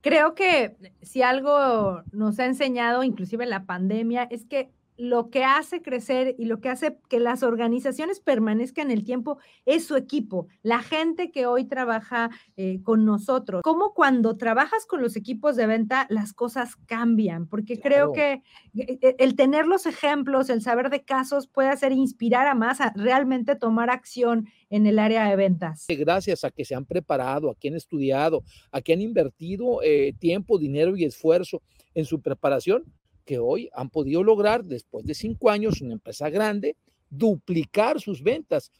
[0.00, 5.80] Creo que si algo nos ha enseñado, inclusive la pandemia, es que lo que hace
[5.80, 10.48] crecer y lo que hace que las organizaciones permanezcan en el tiempo es su equipo,
[10.62, 13.62] la gente que hoy trabaja eh, con nosotros.
[13.62, 18.42] Como cuando trabajas con los equipos de venta, las cosas cambian, porque creo que
[18.74, 22.80] eh, eh, el tener los ejemplos, el saber de casos puede hacer inspirar a más
[22.80, 25.86] a realmente tomar acción en el área de ventas.
[25.88, 28.42] Gracias a que se han preparado, a que han estudiado,
[28.72, 29.78] a que han invertido
[30.18, 31.62] tiempo, dinero y esfuerzo
[31.94, 32.84] en su preparación,
[33.28, 36.76] que hoy han podido lograr, después de cinco años, una empresa grande,
[37.10, 38.72] duplicar sus ventas.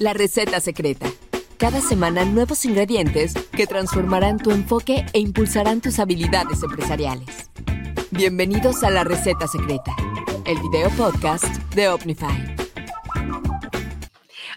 [0.00, 1.06] La receta secreta.
[1.58, 7.50] Cada semana nuevos ingredientes que transformarán tu enfoque e impulsarán tus habilidades empresariales.
[8.10, 9.94] Bienvenidos a La Receta Secreta,
[10.46, 11.44] el video podcast
[11.74, 12.56] de Omnify.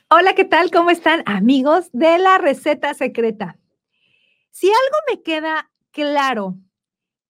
[0.10, 0.72] Hola, ¿qué tal?
[0.72, 3.60] ¿Cómo están amigos de La Receta Secreta?
[4.52, 6.56] Si algo me queda claro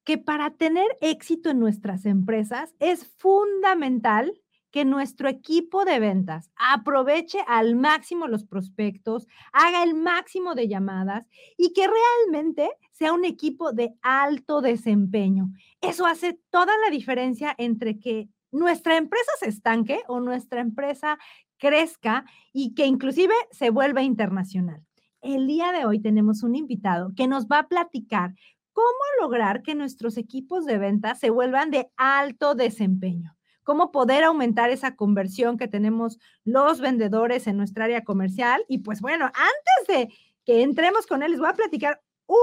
[0.03, 4.33] que para tener éxito en nuestras empresas es fundamental
[4.71, 11.27] que nuestro equipo de ventas aproveche al máximo los prospectos, haga el máximo de llamadas
[11.57, 15.51] y que realmente sea un equipo de alto desempeño.
[15.81, 21.19] Eso hace toda la diferencia entre que nuestra empresa se estanque o nuestra empresa
[21.57, 24.83] crezca y que inclusive se vuelva internacional.
[25.21, 28.33] El día de hoy tenemos un invitado que nos va a platicar
[28.73, 28.87] ¿Cómo
[29.19, 33.35] lograr que nuestros equipos de venta se vuelvan de alto desempeño?
[33.63, 38.63] ¿Cómo poder aumentar esa conversión que tenemos los vendedores en nuestra área comercial?
[38.67, 40.13] Y pues bueno, antes de
[40.45, 42.37] que entremos con él, les voy a platicar un,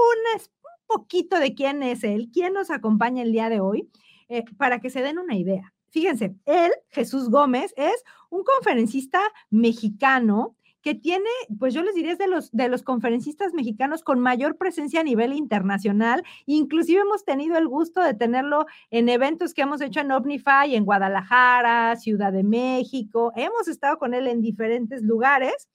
[0.87, 3.89] poquito de quién es él, quién nos acompaña el día de hoy,
[4.27, 5.71] eh, para que se den una idea.
[5.89, 12.17] Fíjense, él, Jesús Gómez, es un conferencista mexicano que tiene, pues yo les diría, es
[12.17, 16.23] de los, de los conferencistas mexicanos con mayor presencia a nivel internacional.
[16.45, 20.85] Inclusive hemos tenido el gusto de tenerlo en eventos que hemos hecho en Omnify, en
[20.85, 23.33] Guadalajara, Ciudad de México.
[23.35, 25.67] Hemos estado con él en diferentes lugares.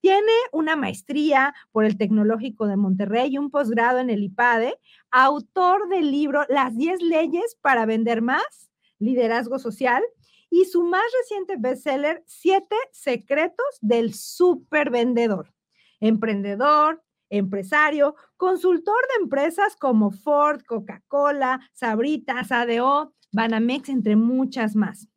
[0.00, 4.78] Tiene una maestría por el Tecnológico de Monterrey y un posgrado en el IPADE,
[5.10, 10.02] autor del libro Las 10 leyes para vender más, liderazgo social,
[10.50, 15.52] y su más reciente bestseller, Siete secretos del supervendedor.
[16.00, 25.08] Emprendedor, empresario, consultor de empresas como Ford, Coca-Cola, Sabritas, ADO, Banamex, entre muchas más.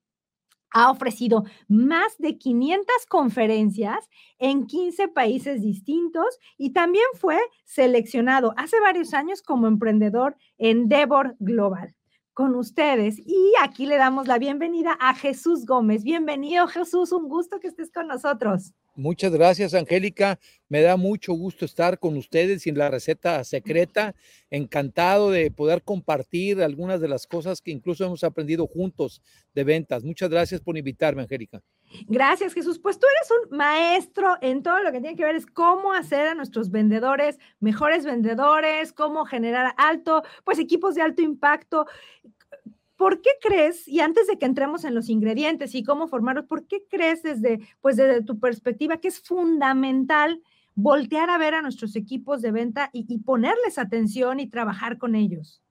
[0.71, 4.07] Ha ofrecido más de 500 conferencias
[4.37, 11.35] en 15 países distintos y también fue seleccionado hace varios años como emprendedor en Devor
[11.39, 11.95] Global
[12.39, 13.19] con ustedes.
[13.19, 16.05] Y aquí le damos la bienvenida a Jesús Gómez.
[16.05, 17.11] Bienvenido, Jesús.
[17.11, 18.71] Un gusto que estés con nosotros.
[18.95, 20.39] Muchas gracias, Angélica.
[20.69, 24.15] Me da mucho gusto estar con ustedes y en la receta secreta.
[24.49, 29.21] Encantado de poder compartir algunas de las cosas que incluso hemos aprendido juntos
[29.53, 30.05] de ventas.
[30.05, 31.61] Muchas gracias por invitarme, Angélica.
[32.07, 32.79] Gracias, Jesús.
[32.79, 36.27] Pues tú eres un maestro en todo lo que tiene que ver es cómo hacer
[36.27, 41.87] a nuestros vendedores mejores vendedores, cómo generar alto, pues equipos de alto impacto.
[42.95, 46.67] ¿Por qué crees, y antes de que entremos en los ingredientes y cómo formarlos, ¿por
[46.67, 50.41] qué crees desde, pues desde tu perspectiva que es fundamental
[50.75, 55.15] voltear a ver a nuestros equipos de venta y, y ponerles atención y trabajar con
[55.15, 55.61] ellos?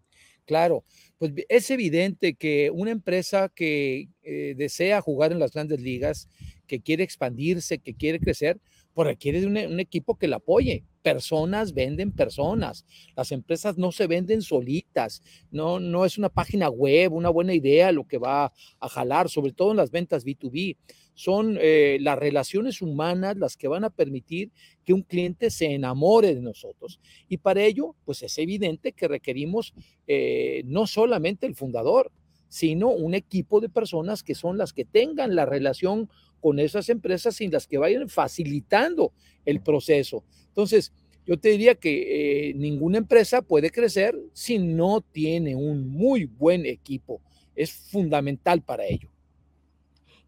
[0.49, 0.83] Claro,
[1.19, 6.27] pues es evidente que una empresa que eh, desea jugar en las grandes ligas,
[6.67, 8.59] que quiere expandirse, que quiere crecer,
[8.95, 10.85] pues requiere de un, equipo que la apoye.
[11.03, 12.87] Personas venden personas.
[13.15, 15.21] Las empresas no se venden solitas.
[15.51, 19.53] No, no es una página web, una buena idea lo que va a jalar, sobre
[19.53, 20.79] todo en las ventas B2B
[21.19, 24.53] son eh, las relaciones humanas las que van a permitir
[24.85, 27.01] que un cliente se enamore de nosotros.
[27.29, 29.75] Y para ello, pues es evidente que requerimos
[30.07, 32.13] eh, no solamente el fundador,
[32.47, 36.09] sino un equipo de personas que son las que tengan la relación
[36.39, 39.13] con esas empresas y las que vayan facilitando
[39.45, 40.23] el proceso.
[40.47, 40.93] Entonces,
[41.27, 46.65] yo te diría que eh, ninguna empresa puede crecer si no tiene un muy buen
[46.65, 47.21] equipo.
[47.57, 49.11] Es fundamental para ello.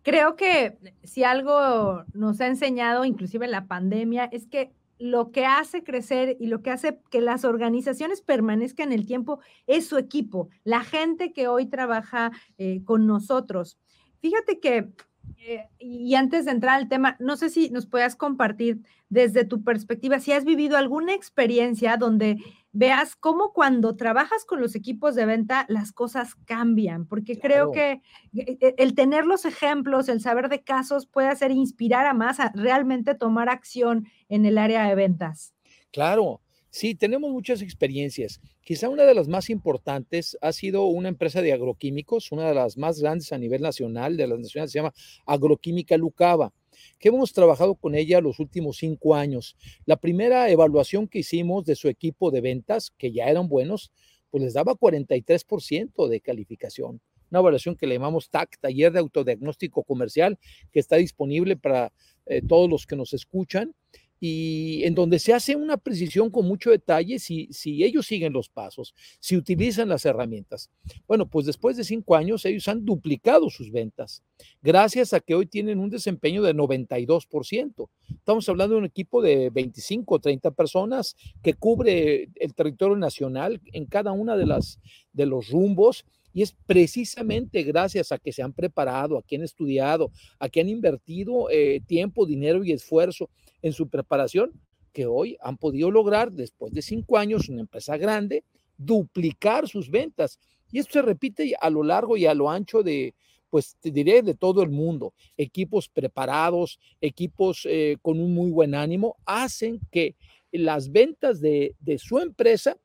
[0.03, 5.83] Creo que si algo nos ha enseñado, inclusive la pandemia, es que lo que hace
[5.83, 10.51] crecer y lo que hace que las organizaciones permanezcan en el tiempo es su equipo,
[10.63, 13.79] la gente que hoy trabaja eh, con nosotros.
[14.21, 14.91] Fíjate que
[15.39, 19.65] eh, y antes de entrar al tema, no sé si nos puedas compartir desde tu
[19.65, 22.39] perspectiva, si has vivido alguna experiencia donde
[22.73, 28.03] veas cómo cuando trabajas con los equipos de venta las cosas cambian, porque creo que
[28.35, 32.39] eh, eh, el tener los ejemplos, el saber de casos puede hacer inspirar a más
[32.41, 35.55] a realmente tomar acción en el área de ventas.
[35.91, 36.41] Claro,
[36.73, 38.41] Sí, tenemos muchas experiencias.
[38.63, 42.79] Quizá una de las más importantes ha sido una empresa de agroquímicos, una de las
[42.79, 44.95] más grandes a nivel nacional, de las nacionales, se llama
[45.27, 46.53] Agroquímica Lucava,
[47.01, 49.57] que hemos trabajado con ella los últimos cinco años.
[49.85, 53.91] La primera evaluación que hicimos de su equipo de ventas, que ya eran buenos,
[54.31, 57.01] pues les daba 43% de calificación.
[57.33, 60.39] Una evaluación que le llamamos TAC, Taller de Autodiagnóstico Comercial,
[60.71, 61.93] que está disponible para
[62.27, 63.75] eh, todos los que nos escuchan
[64.21, 68.51] y en donde se hace una precisión con mucho detalle si, si ellos siguen los
[68.51, 70.71] pasos, si utilizan las herramientas.
[71.09, 74.23] Bueno, pues después de cinco años ellos han duplicado sus ventas,
[74.63, 77.89] gracias a que hoy tienen un desempeño de 92%.
[78.11, 83.61] Estamos hablando de un equipo de 25 o 30 personas que cubre el territorio nacional
[83.73, 84.79] en cada una de, las,
[85.15, 89.43] de los rumbos y es precisamente gracias a que se han preparado, a que han
[89.43, 93.31] estudiado, a que han invertido eh, tiempo, dinero y esfuerzo
[93.63, 94.53] en su preparación,
[94.93, 98.45] que hoy han podido lograr, después de cinco años, una empresa grande,
[98.77, 100.39] duplicar sus ventas.
[100.73, 103.15] Y esto se repite a lo largo y a lo ancho de,
[103.51, 105.15] pues te diré, de todo el mundo.
[105.37, 110.17] Equipos preparados, equipos eh, con un muy buen ánimo, hacen que
[110.53, 112.77] las ventas de, de su empresa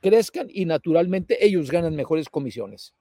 [0.00, 2.94] crezcan y naturalmente ellos ganan mejores comisiones.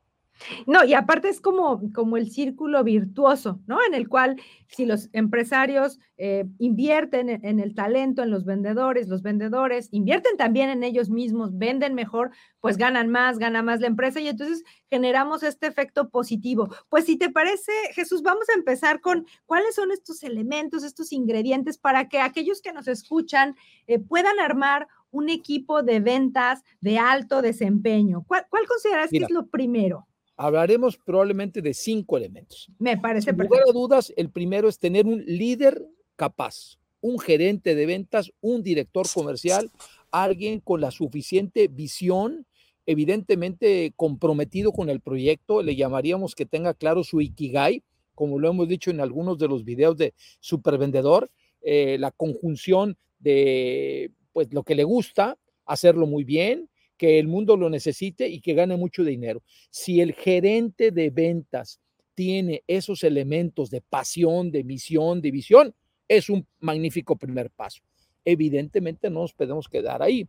[0.65, 3.79] No, y aparte es como, como el círculo virtuoso, ¿no?
[3.85, 9.21] En el cual si los empresarios eh, invierten en, el talento, en los vendedores, los
[9.21, 14.19] vendedores invierten también en ellos mismos, venden mejor, pues ganan más, gana más la empresa
[14.19, 16.69] y entonces generamos este efecto positivo.
[16.89, 21.77] Pues si te parece, Jesús, vamos a empezar con cuáles son estos elementos, estos ingredientes
[21.77, 23.55] para que aquellos que nos escuchan
[23.87, 28.23] eh, puedan armar un equipo de ventas de alto desempeño?
[28.27, 30.07] ¿Cuál, consideras que es lo primero?
[30.37, 32.69] Hablaremos probablemente de cinco elementos.
[32.79, 35.83] Me parece Sin lugar a dudas, el primero es tener un líder
[36.15, 39.71] capaz, un gerente de ventas, un director comercial,
[40.11, 42.45] alguien con la suficiente visión,
[42.85, 48.67] evidentemente comprometido con el proyecto, le llamaríamos que tenga claro su ikigai, como lo hemos
[48.67, 51.29] dicho en algunos de los videos de Supervendedor,
[51.61, 57.55] eh, la conjunción de pues lo que le gusta, hacerlo muy bien, que el mundo
[57.55, 59.43] lo necesite y que gane mucho dinero.
[59.69, 61.79] Si el gerente de ventas
[62.15, 65.75] tiene esos elementos de pasión, de misión, de visión,
[66.07, 67.81] es un magnífico primer paso.
[68.25, 70.27] Evidentemente no nos podemos quedar ahí.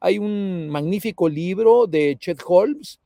[0.00, 3.00] Hay un magnífico libro de Chet Holmes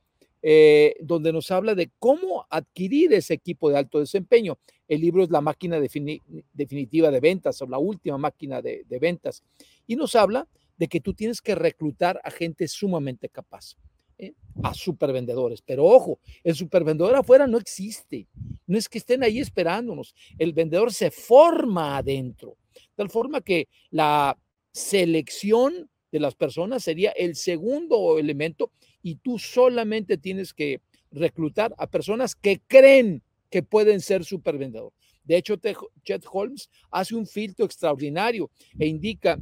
[0.45, 4.57] eh, donde nos habla de cómo adquirir ese equipo de alto desempeño.
[4.89, 9.41] El libro es la máquina definitiva de ventas o la última máquina de, ventas.
[9.87, 10.45] Y nos habla
[10.77, 13.75] de que tú tienes que reclutar a gente sumamente capaz,
[14.17, 14.33] ¿eh?
[14.63, 15.61] a supervendedores.
[15.61, 18.27] Pero ojo, el supervendedor afuera no existe.
[18.67, 20.15] No es que estén ahí esperándonos.
[20.37, 22.57] El vendedor se forma adentro.
[22.73, 24.37] De tal forma que la
[24.71, 28.71] selección de las personas sería el segundo elemento
[29.01, 30.81] y tú solamente tienes que
[31.11, 34.97] reclutar a personas que creen que pueden ser supervendedores.
[35.23, 35.55] De hecho,
[36.03, 39.39] Chet Holmes hace un filtro extraordinario e indica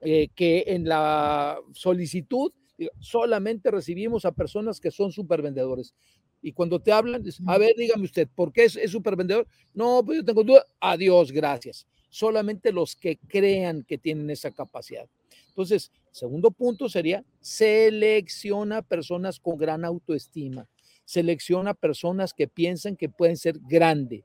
[0.00, 2.52] eh, que en la solicitud
[2.98, 5.94] solamente recibimos a personas que son supervendedores.
[6.42, 9.46] Y cuando te hablan, a ver, dígame usted, ¿por qué es, es supervendedor?
[9.74, 10.66] No, pues yo tengo duda.
[10.80, 11.86] Adiós, gracias.
[12.08, 15.06] Solamente los que crean que tienen esa capacidad.
[15.48, 20.66] Entonces, segundo punto sería, selecciona personas con gran autoestima
[21.10, 24.22] selecciona personas que piensan que pueden ser grandes.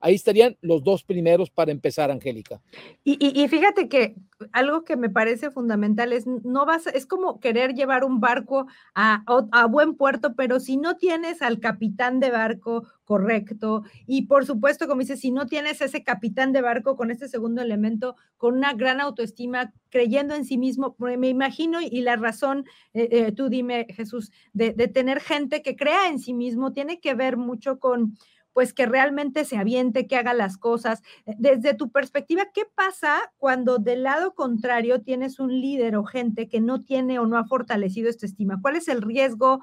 [0.00, 2.60] Ahí estarían los dos primeros para empezar, Angélica.
[3.04, 4.14] Y, fíjate que
[4.52, 9.24] algo que me parece fundamental es no vas, es como querer llevar un barco a,
[9.68, 15.00] buen puerto, pero si no tienes al capitán de barco correcto, y por supuesto, como
[15.00, 19.00] dices, si no tienes ese capitán de barco con este segundo elemento, con una gran
[19.00, 24.30] autoestima, creyendo en sí mismo, me imagino, y la razón, eh, eh, tú dime, Jesús,
[24.52, 28.16] de tener gente que crea en sí mismo, tiene que ver mucho con
[28.52, 31.02] pues que realmente se aviente, que haga las cosas.
[31.26, 36.48] Eh, desde tu perspectiva, ¿qué pasa cuando del lado contrario tienes un líder o gente
[36.48, 38.58] que no tiene o no ha fortalecido esta estima?
[38.60, 39.60] ¿Cuál es el riesgo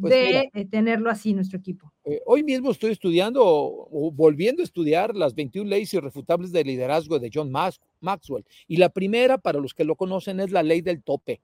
[0.00, 1.92] pues de eh, tenerlo así en nuestro equipo?
[2.04, 7.18] Eh, hoy mismo estoy estudiando o volviendo a estudiar las 21 leyes irrefutables de liderazgo
[7.18, 7.52] de John
[8.00, 8.44] Maxwell.
[8.66, 11.40] Y la primera, para los que lo conocen, es la ley del tope.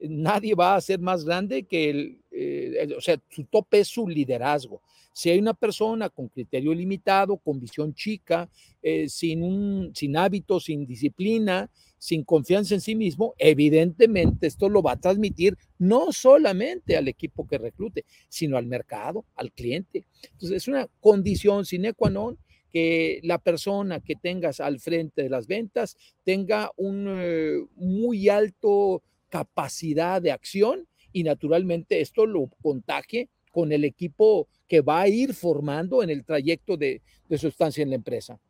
[0.00, 4.82] Nadie va a ser más grande que el, o sea, su tope es su liderazgo.
[5.12, 8.48] Si hay una persona con criterio limitado, con visión chica,
[8.82, 14.82] eh, sin, un, sin hábitos, sin disciplina, sin confianza en sí mismo, evidentemente esto lo
[14.82, 20.04] va a transmitir no solamente al equipo que reclute, sino al mercado, al cliente.
[20.32, 22.38] Entonces es una condición sine qua non
[22.72, 29.02] que la persona que tengas al frente de las ventas tenga un eh, muy alto
[29.28, 35.34] capacidad de acción y naturalmente esto lo contagie con el equipo que va a ir
[35.34, 38.40] formando en el trayecto de, de su estancia en la empresa.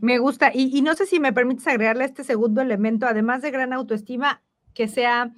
[0.00, 3.50] Me gusta, y, y, no sé si me permites agregarle este segundo elemento, además de
[3.50, 4.42] gran autoestima,
[4.74, 5.32] que sea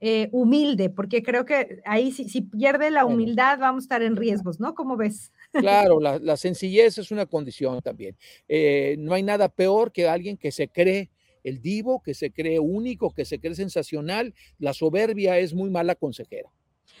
[0.00, 4.16] eh, humilde, porque creo que ahí si, si, pierde la humildad vamos a estar en
[4.16, 4.74] riesgos, ¿no?
[4.74, 5.30] ¿Cómo ves?
[5.52, 8.16] Claro, la, la sencillez es una condición también.
[8.48, 11.10] Eh, no hay nada peor que alguien que se cree
[11.44, 14.34] el divo, que se cree único, que se cree sensacional.
[14.58, 16.50] La soberbia es muy mala consejera.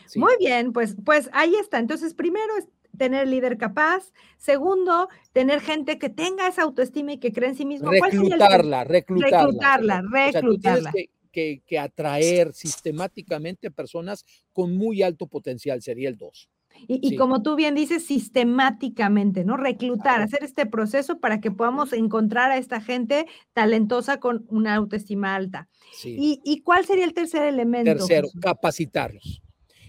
[0.06, 0.18] Sí.
[0.18, 1.78] Muy bien, pues, pues ahí está.
[1.78, 4.12] Entonces, primero es tener líder capaz.
[4.38, 7.90] Segundo, tener gente que tenga esa autoestima y que cree en sí mismo.
[7.90, 9.38] Reclutarla, reclutarla.
[9.40, 10.90] Reclutarla, reclutarla.
[10.90, 16.50] O sea, que, que, atraer sistemáticamente personas con muy alto potencial, sería el 2.
[16.88, 17.16] Y, y sí.
[17.16, 19.56] como tú bien dices, sistemáticamente, ¿no?
[19.56, 20.24] Reclutar, claro.
[20.24, 25.68] hacer este proceso para que podamos encontrar a esta gente talentosa con una autoestima alta.
[25.92, 26.16] Sí.
[26.18, 27.90] ¿Y, ¿Y, cuál sería el tercer elemento?
[27.90, 28.40] Tercero, Jesús?
[28.40, 29.42] capacitarlos.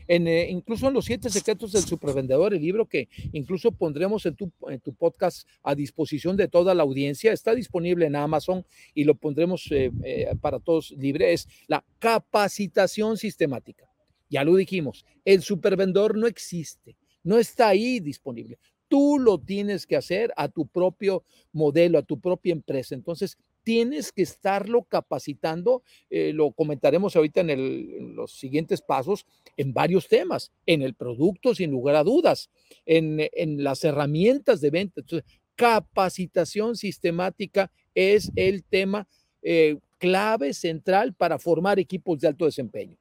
[0.07, 4.35] En, eh, incluso en los siete secretos del supervendedor, el libro que incluso pondremos en
[4.35, 9.03] tu, en tu, podcast a disposición de toda la audiencia, está disponible en Amazon y
[9.03, 13.89] lo pondremos eh, eh, para todos libre, es la capacitación sistemática.
[14.29, 18.57] Ya lo dijimos, el supervendedor no existe, no está ahí disponible.
[18.87, 22.93] Tú lo tienes que hacer a tu propio modelo, a tu propia empresa.
[22.93, 29.25] Entonces, tienes que estarlo capacitando, eh, lo comentaremos ahorita en, los siguientes pasos,
[29.57, 32.49] en varios temas, en el producto, sin lugar a dudas,
[32.85, 35.01] en, las herramientas de venta.
[35.01, 39.07] Entonces, capacitación sistemática es el tema
[39.41, 42.97] eh, clave, central para formar equipos de alto desempeño.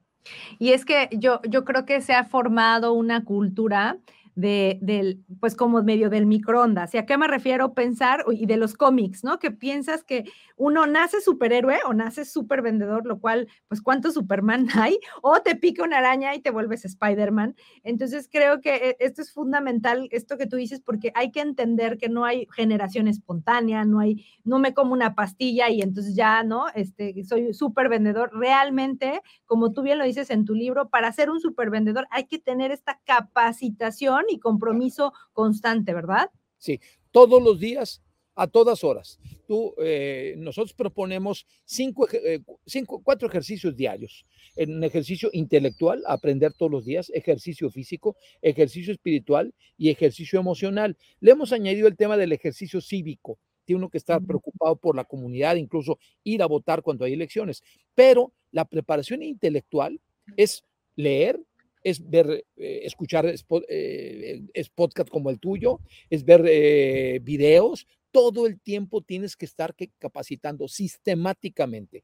[0.57, 3.99] Y es que yo creo que se ha formado una cultura
[4.35, 6.93] de, del, pues como medio del microondas.
[6.93, 7.73] ¿Y a qué me refiero?
[7.73, 9.39] Pensar, y de los cómics, ¿no?
[9.39, 10.25] Que piensas que
[10.55, 14.99] uno nace superhéroe o nace super vendedor, lo cual, pues, ¿cuántos Superman hay?
[15.21, 17.55] O te pica una araña y te vuelves Spider-Man.
[17.83, 21.97] Entonces, creo que eh, esto es fundamental, esto que tú dices, porque hay que entender
[21.97, 26.43] que no hay generación espontánea, no hay, no me como una pastilla y entonces ya,
[26.43, 26.65] ¿no?
[26.75, 28.31] Este, soy súper vendedor.
[28.33, 32.25] Realmente, como tú bien lo dices en tu libro, para ser un super vendedor hay
[32.25, 36.29] que tener esta capacitación y compromiso constante, ¿verdad?
[36.57, 36.79] Sí,
[37.11, 38.01] todos los días,
[38.35, 39.19] a todas horas.
[39.47, 44.25] Tú, eh, nosotros proponemos cinco, eh, cinco, cuatro ejercicios diarios.
[44.55, 50.97] Un ejercicio intelectual, aprender todos los días, ejercicio físico, ejercicio espiritual y ejercicio emocional.
[51.19, 53.39] Le hemos añadido el tema del ejercicio cívico.
[53.65, 57.63] Tiene uno que estar preocupado por la comunidad, incluso ir a votar cuando hay elecciones.
[57.95, 60.01] Pero la preparación intelectual
[60.35, 60.63] es
[60.95, 61.39] leer,
[61.83, 67.87] es ver, eh, escuchar spot, eh, es podcast como el tuyo, es ver eh, videos,
[68.11, 72.03] todo el tiempo tienes que estar capacitando sistemáticamente.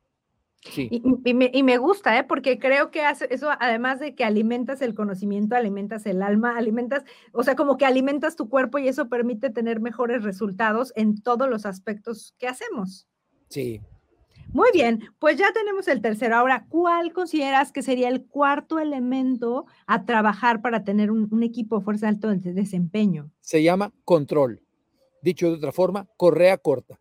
[0.61, 0.89] Sí.
[0.91, 2.25] Y, y, me, y, me, gusta, ¿eh?
[2.25, 7.05] porque creo que hace eso, además de que alimentas el conocimiento, alimentas el alma, alimentas,
[7.31, 11.49] o sea, como que alimentas tu cuerpo y eso permite tener mejores resultados en todos
[11.49, 13.07] los aspectos que hacemos.
[13.47, 13.79] Sí,
[14.53, 16.35] muy bien, pues ya tenemos el tercero.
[16.35, 21.85] Ahora, ¿cuál consideras que sería el cuarto elemento a trabajar para tener un, equipo de
[21.85, 23.31] fuerza de alto desempeño?
[23.41, 24.61] Se llama control.
[25.21, 26.99] Dicho de otra forma, correa corta.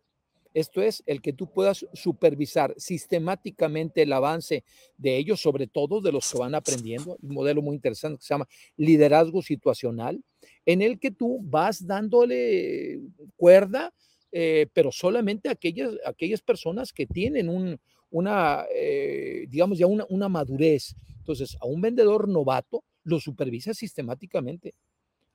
[0.53, 4.63] Esto es el que tú puedas supervisar sistemáticamente el avance
[4.97, 7.17] de ellos, sobre todo de los que van aprendiendo.
[7.21, 10.23] Un modelo muy interesante que se llama liderazgo situacional,
[10.65, 12.99] en el que tú vas dándole
[13.37, 13.93] cuerda
[14.31, 17.79] eh, pero solamente aquellas, aquellas personas que tienen un,
[18.11, 20.95] una, eh, digamos, ya una, una madurez.
[21.17, 24.73] Entonces, a un vendedor novato lo supervisa sistemáticamente.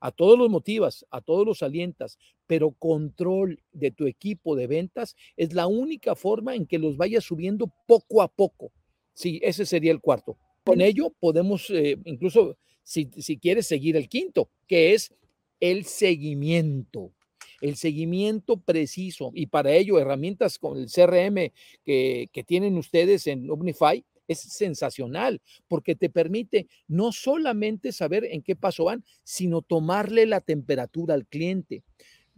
[0.01, 5.17] A todos los motivas, a todos los alientas, pero control de tu equipo de ventas
[5.37, 8.71] es la única forma en que los vayas subiendo poco a poco.
[9.15, 10.37] Sí, ese sería el cuarto.
[10.65, 15.15] Con ello podemos, eh, incluso si, si quieres seguir el quinto, que es
[15.61, 17.13] el seguimiento
[17.64, 21.50] el seguimiento preciso y para ello herramientas con el CRM
[21.83, 28.42] que, que tienen ustedes en Omnify es sensacional porque te permite no solamente saber en
[28.42, 31.83] qué paso van, sino tomarle la temperatura al cliente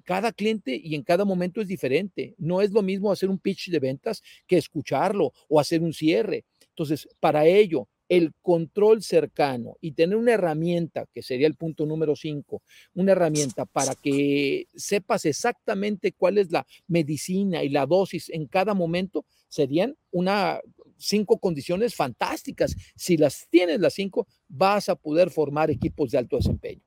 [0.05, 2.37] cada cliente y en cada momento es diferente.
[2.39, 6.45] No es lo mismo hacer un pitch de ventas que escucharlo o hacer un cierre.
[6.69, 12.15] Entonces, para ello, el control cercano y tener una herramienta, que sería el punto número
[12.17, 12.63] cinco,
[12.95, 18.75] una herramienta para que sepas exactamente cuál es la medicina y la dosis en cada
[18.75, 20.61] momento, serían una
[20.99, 22.75] cinco condiciones fantásticas.
[22.97, 26.83] Si las tienes las cinco, vas a poder formar equipos de alto desempeño.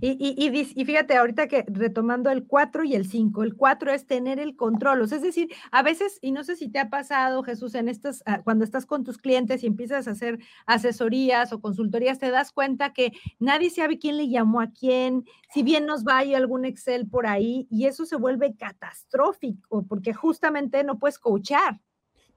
[0.00, 4.56] Y, fíjate, ahorita que retomando el 4 y el 5, el 4 es tener el
[4.56, 8.22] control, es decir, a veces, y no sé si te ha pasado, Jesús, en estas,
[8.26, 12.52] ah, cuando estás con tus clientes y empiezas a hacer asesorías o consultorías, te das
[12.52, 16.64] cuenta que nadie sabe quién le llamó a quién, si bien nos va a algún
[16.64, 21.80] Excel por ahí, y eso se vuelve catastrófico, porque justamente no puedes coachar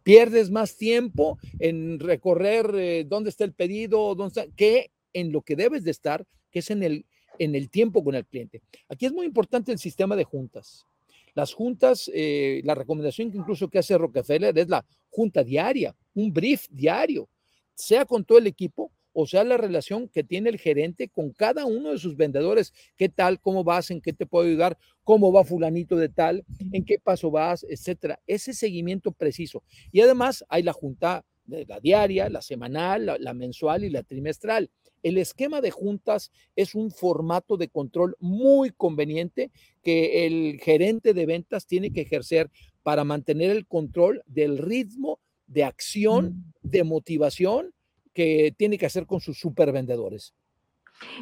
[0.03, 5.55] pierdes más tiempo en recorrer eh, dónde está el pedido, dónde que en lo que
[5.55, 7.05] debes de estar, que es en el
[7.39, 8.61] en el tiempo con el cliente.
[8.89, 10.85] Aquí es muy importante el sistema de juntas.
[11.33, 16.31] Las juntas, eh, la recomendación que incluso que hace Rockefeller es la junta diaria, un
[16.31, 17.27] brief diario,
[17.73, 21.65] sea con todo el equipo o sea la relación que tiene el gerente con cada
[21.65, 22.73] uno de sus vendedores.
[22.97, 23.39] ¿Qué tal?
[23.39, 23.91] ¿Cómo vas?
[23.91, 24.77] ¿En qué te puedo ayudar?
[25.03, 26.43] ¿Cómo va fulanito de tal?
[26.71, 27.63] ¿En qué paso vas?
[27.69, 28.19] Etcétera.
[28.25, 29.63] Ese seguimiento preciso.
[29.91, 34.69] Y además hay la junta la diaria, la semanal, la mensual y la trimestral.
[35.03, 39.51] El esquema de juntas es un formato de control muy conveniente
[39.83, 42.49] que el gerente de ventas tiene que ejercer
[42.81, 46.69] para mantener el control del ritmo de acción, mm.
[46.69, 47.73] de motivación
[48.13, 50.33] que tiene que hacer con sus supervendedores.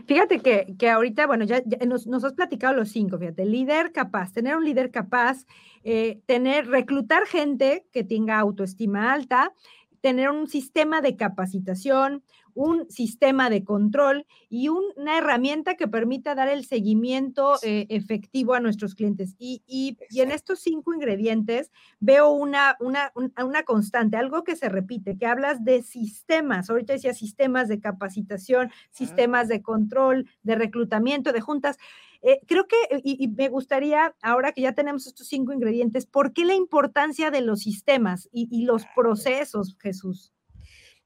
[0.05, 4.55] Fíjate que, que ahorita, bueno, ya, nos, has platicado los cinco, fíjate, líder capaz, tener
[4.55, 5.45] un líder capaz,
[5.83, 9.53] eh, tener, reclutar gente que tenga autoestima alta,
[10.01, 12.23] tener un sistema de capacitación,
[12.55, 18.60] un sistema de control y una herramienta que permita dar el seguimiento eh, efectivo a
[18.60, 19.36] nuestros clientes.
[19.38, 25.17] Y, y, en estos cinco ingredientes veo una, una, una, constante, algo que se repite,
[25.17, 26.70] que hablas de sistemas.
[26.70, 31.77] Ahorita decía sistemas de capacitación, sistemas de control, de reclutamiento, de juntas.
[32.22, 36.46] Eh, creo que, y, me gustaría, ahora que ya tenemos estos cinco ingredientes, ¿por qué
[36.46, 40.31] la importancia de los sistemas y, y los procesos, Jesús?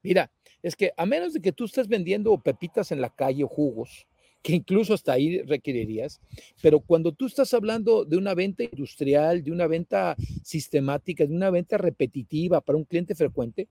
[0.02, 0.30] Mira,
[0.66, 4.08] es que a menos de que tú estés vendiendo pepitas en la calle o jugos,
[4.42, 6.20] que incluso hasta ahí requerirías,
[6.60, 11.50] pero cuando tú estás hablando de una venta industrial, de una venta sistemática, de una
[11.50, 13.68] venta repetitiva para un cliente frecuente,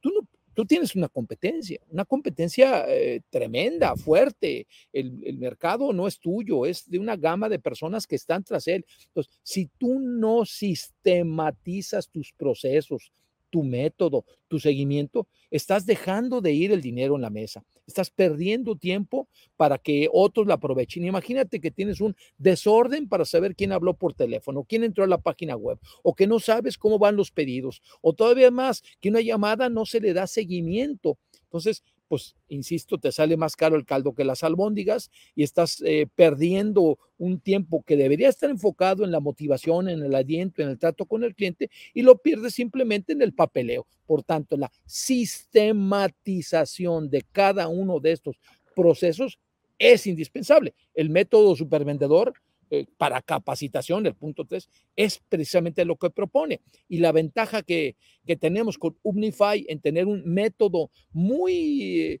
[0.00, 4.68] tú no, tú tienes una competencia, una competencia eh, tremenda, fuerte.
[4.92, 8.68] El, el, mercado no es tuyo, es de una gama de personas que están tras
[8.68, 8.86] él.
[9.08, 13.10] Entonces, si tú no sistematizas tus procesos,
[13.50, 17.64] tu método, tu seguimiento, estás dejando de ir el dinero en la mesa.
[17.86, 21.04] Estás perdiendo tiempo para que otros la aprovechen.
[21.04, 25.18] Imagínate que tienes un desorden para saber quién habló por teléfono, quién entró a la
[25.18, 29.20] página web, o que no sabes cómo van los pedidos, o todavía más, que una
[29.20, 31.18] llamada no se le da seguimiento.
[31.42, 36.06] Entonces, pues, insisto, te sale más caro el caldo que las albóndigas y estás eh,
[36.14, 40.78] perdiendo un tiempo que debería estar enfocado en la motivación, en el aliento, en el
[40.78, 43.86] trato con el cliente y lo pierdes simplemente en el papeleo.
[44.06, 48.36] Por tanto, la sistematización de cada uno de estos
[48.74, 49.38] procesos
[49.78, 50.74] es indispensable.
[50.94, 52.34] El método supervendedor
[52.70, 56.60] eh, para capacitación, el punto 3, es precisamente lo que propone.
[56.88, 57.96] Y la ventaja que,
[58.40, 62.20] tenemos con Unify en tener un método muy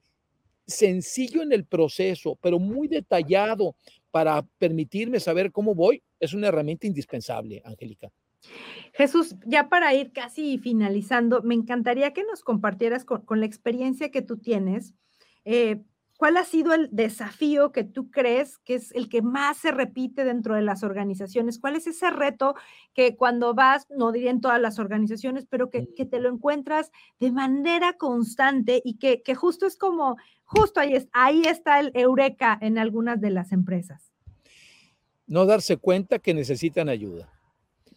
[0.66, 3.74] sencillo en el proceso, pero muy detallado
[4.10, 8.12] para permitirme saber cómo voy, es una herramienta indispensable, Angélica.
[8.92, 14.22] Jesús, ya para ir casi finalizando, me encantaría que nos compartieras con, la experiencia que
[14.22, 14.94] tú tienes.
[15.44, 15.82] Eh,
[16.16, 20.24] ¿Cuál ha sido el desafío que tú crees que es el que más se repite
[20.24, 21.58] dentro de las organizaciones?
[21.58, 22.54] ¿Cuál es ese reto
[22.94, 27.32] que cuando vas, no diría en todas las organizaciones, pero que, te lo encuentras de
[27.32, 32.78] manera constante y que, justo es como, justo ahí, es, ahí está el eureka en
[32.78, 34.10] algunas de las empresas?
[35.26, 37.30] No darse cuenta que necesitan ayuda.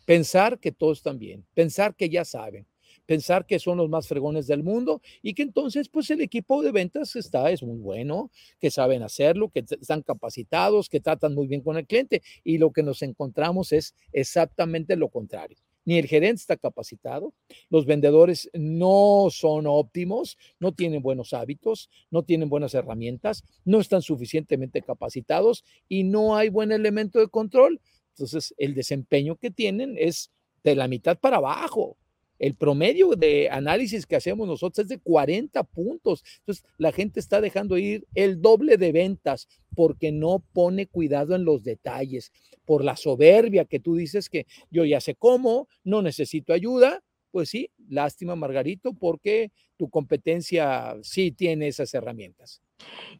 [0.05, 1.45] Pensar que todos están bien.
[1.53, 2.65] Pensar que ya saben
[3.09, 6.71] pensar que son los más fregones del mundo y que entonces pues el equipo de
[6.71, 11.61] ventas está, es muy bueno, que saben hacerlo, que están capacitados, que tratan muy bien
[11.61, 15.57] con el cliente y lo que nos encontramos es exactamente lo contrario.
[15.85, 17.33] Ni el gerente está capacitado,
[17.71, 24.03] los vendedores no son óptimos, no tienen buenos hábitos, no tienen buenas herramientas, no están
[24.03, 27.81] suficientemente capacitados y no hay buen elemento de control.
[28.11, 30.29] Entonces, el desempeño que tienen es
[30.63, 31.97] de la mitad para abajo.
[32.39, 36.23] El promedio de análisis que hacemos nosotros es de 40 puntos.
[36.39, 41.45] Entonces, la gente está dejando ir el doble de ventas porque no pone cuidado en
[41.45, 42.31] los detalles,
[42.65, 47.49] por la soberbia que tú dices que yo ya sé cómo, no necesito ayuda, pues
[47.49, 52.61] sí, lástima, Margarito, porque tu competencia sí tiene esas herramientas.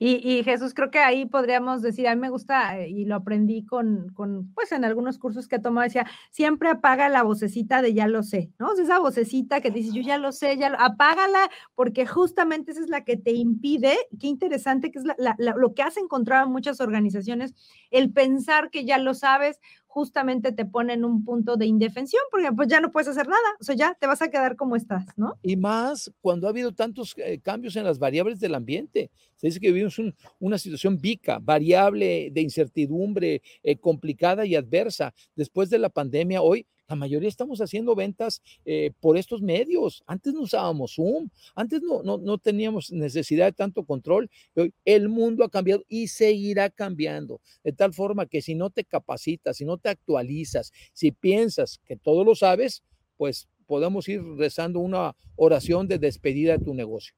[0.02, 3.66] Y, Jesús, creo que ahí podríamos decir, a mí me gusta eh, y lo aprendí
[3.66, 7.94] con, con, pues en algunos cursos que he tomado, decía, siempre apaga la vocecita de
[7.94, 8.74] ya lo sé, ¿no?
[8.74, 12.90] esa vocecita que dice, yo ya lo sé, ya lo, apágala, porque justamente esa es
[12.90, 15.06] la que te impide, qué interesante que es
[15.38, 17.54] lo que has encontrado en muchas organizaciones,
[17.92, 22.52] el pensar que ya lo sabes justamente te pone en un punto de indefensión, porque
[22.52, 25.06] pues ya no puedes hacer nada, o sea, ya te vas a quedar como estás,
[25.18, 25.38] ¿no?
[25.42, 29.10] Y más cuando ha habido tantos eh, cambios en las variables del ambiente.
[29.40, 29.98] Se dice que vivimos
[30.40, 35.14] una situación bica, variable de incertidumbre, eh, complicada y adversa.
[35.34, 40.04] Después de la pandemia, hoy la mayoría estamos haciendo ventas eh, por estos medios.
[40.08, 44.30] Antes no usábamos Zoom, antes no, no, no teníamos necesidad de tanto control.
[44.56, 47.40] Hoy el mundo ha cambiado y seguirá cambiando.
[47.64, 51.96] De tal forma que si no te capacitas, si no te actualizas, si piensas que
[51.96, 52.84] todo lo sabes,
[53.16, 57.14] pues podemos ir rezando una oración de despedida de tu negocio.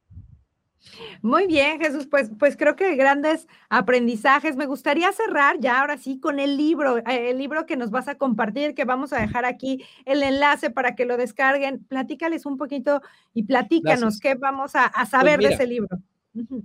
[1.21, 4.55] Muy bien, Jesús, pues, pues creo que grandes aprendizajes.
[4.55, 8.07] Me gustaría cerrar ya ahora sí con el libro, eh, el libro que nos vas
[8.07, 11.83] a compartir, que vamos a dejar aquí el enlace para que lo descarguen.
[11.85, 13.01] Platícales un poquito
[13.33, 15.99] y platícanos qué vamos a, pues saber de ese libro.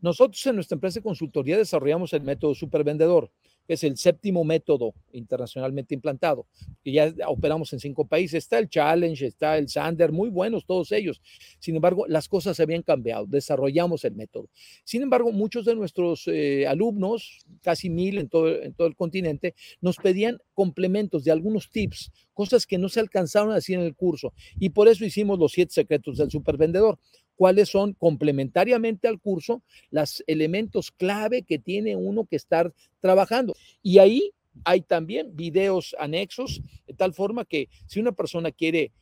[0.01, 3.31] Nosotros en nuestra empresa de consultoría desarrollamos el método supervendedor
[3.67, 6.47] que es el séptimo método internacionalmente implantado,
[6.83, 8.45] que ya operamos en cinco países.
[8.45, 11.21] Está el Challenge, está el Sander, muy buenos todos ellos.
[11.59, 14.49] Sin embargo, las cosas se habían cambiado, desarrollamos el método.
[14.85, 19.55] Sin embargo, muchos de nuestros eh, alumnos, casi mil en todo, en todo el continente,
[19.81, 23.95] nos pedían complementos de algunos tips, cosas que no se alcanzaron a decir en el
[23.95, 24.33] curso.
[24.59, 26.99] Y por eso hicimos los siete secretos del supervendedor
[27.37, 33.55] cuáles son complementariamente al curso los elementos clave que tiene uno que estar trabajando.
[33.83, 34.33] Y ahí
[34.65, 38.93] hay también videos anexos, de tal forma que si una persona quiere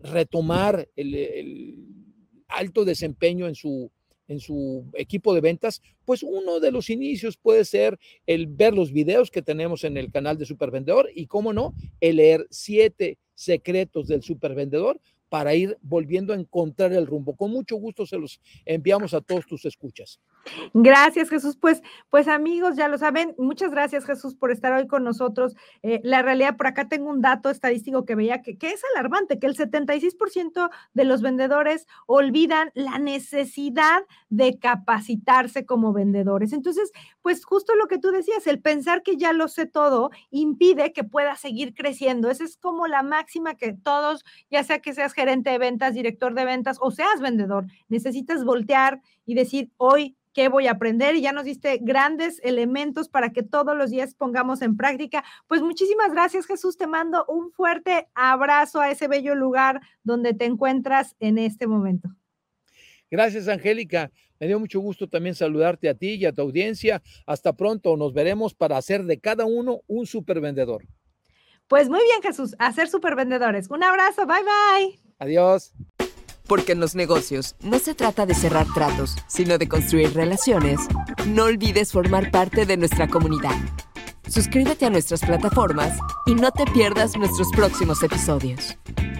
[0.00, 1.76] retomar el,
[2.48, 3.90] alto desempeño en su,
[4.26, 8.90] en su equipo de ventas, pues uno de los inicios puede ser el ver los
[8.90, 14.08] videos que tenemos en el canal de Supervendedor y, cómo no, el leer siete secretos
[14.08, 17.36] del supervendedor para ir volviendo a encontrar el rumbo.
[17.36, 20.20] Con mucho gusto se los enviamos a todos tus escuchas.
[20.74, 21.56] Gracias, Jesús.
[21.56, 25.56] Pues, pues amigos, ya lo saben, muchas gracias, Jesús, por estar hoy con nosotros.
[25.82, 29.38] Eh, la realidad, por acá tengo un dato estadístico que veía que, que es alarmante,
[29.38, 36.52] que el 76% de los vendedores olvidan la necesidad de capacitarse como vendedores.
[36.52, 40.92] Entonces, pues justo lo que tú decías, el pensar que ya lo sé todo impide
[40.92, 42.30] que pueda seguir creciendo.
[42.30, 46.34] Esa es como la máxima que todos, ya sea que seas gerente de ventas, director
[46.34, 51.20] de ventas o seas vendedor, necesitas voltear y decir, hoy qué voy a aprender y
[51.20, 55.24] ya nos diste grandes elementos para que todos los días pongamos en práctica.
[55.48, 60.44] Pues muchísimas gracias Jesús, te mando un fuerte abrazo a ese bello lugar donde te
[60.44, 62.10] encuentras en este momento.
[63.10, 67.02] Gracias Angélica, me dio mucho gusto también saludarte a ti y a tu audiencia.
[67.26, 70.86] Hasta pronto, nos veremos para hacer de cada uno un super vendedor.
[71.66, 73.68] Pues muy bien Jesús, a ser super vendedores.
[73.70, 75.00] Un abrazo, bye bye.
[75.18, 75.74] Adiós.
[76.48, 80.80] Porque en los negocios no se trata de cerrar tratos, sino de construir relaciones.
[81.26, 83.54] No olvides formar parte de nuestra comunidad.
[84.28, 88.76] Suscríbete a nuestras plataformas y no te pierdas nuestros próximos episodios.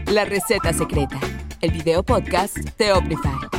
[0.06, 1.20] La receta secreta,
[1.60, 3.57] el video podcast de Omnify.